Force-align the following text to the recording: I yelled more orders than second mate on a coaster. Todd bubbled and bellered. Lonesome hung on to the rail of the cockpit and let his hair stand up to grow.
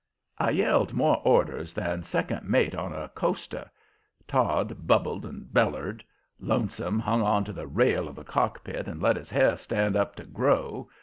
I 0.39 0.49
yelled 0.49 0.95
more 0.95 1.21
orders 1.23 1.75
than 1.75 2.01
second 2.01 2.49
mate 2.49 2.73
on 2.73 2.91
a 2.91 3.09
coaster. 3.09 3.69
Todd 4.27 4.87
bubbled 4.87 5.25
and 5.27 5.53
bellered. 5.53 6.03
Lonesome 6.39 6.97
hung 6.97 7.21
on 7.21 7.43
to 7.43 7.53
the 7.53 7.67
rail 7.67 8.07
of 8.07 8.15
the 8.15 8.23
cockpit 8.23 8.87
and 8.87 8.99
let 8.99 9.15
his 9.15 9.29
hair 9.29 9.55
stand 9.55 9.95
up 9.95 10.15
to 10.15 10.23
grow. 10.23 10.89